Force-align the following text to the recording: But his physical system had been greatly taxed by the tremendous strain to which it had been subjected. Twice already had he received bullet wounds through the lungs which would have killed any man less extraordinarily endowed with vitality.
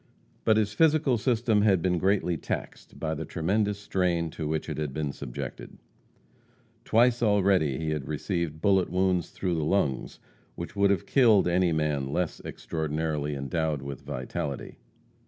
But 0.45 0.57
his 0.57 0.73
physical 0.73 1.19
system 1.19 1.61
had 1.61 1.79
been 1.79 1.99
greatly 1.99 2.35
taxed 2.35 2.99
by 2.99 3.13
the 3.13 3.23
tremendous 3.23 3.77
strain 3.77 4.31
to 4.31 4.47
which 4.47 4.67
it 4.67 4.79
had 4.79 4.95
been 4.95 5.11
subjected. 5.11 5.77
Twice 6.83 7.21
already 7.21 7.73
had 7.91 8.01
he 8.01 8.07
received 8.07 8.61
bullet 8.63 8.89
wounds 8.89 9.29
through 9.29 9.53
the 9.53 9.63
lungs 9.63 10.17
which 10.55 10.75
would 10.75 10.89
have 10.89 11.05
killed 11.05 11.47
any 11.47 11.71
man 11.71 12.11
less 12.11 12.39
extraordinarily 12.43 13.35
endowed 13.35 13.83
with 13.83 14.01
vitality. 14.01 14.79